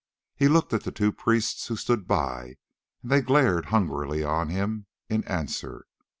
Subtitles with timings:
[0.35, 2.55] He looked at the two priests who stood by,
[3.03, 5.85] and they glared hungrily on him in answer.